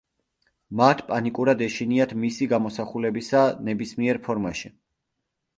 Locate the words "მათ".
0.79-1.03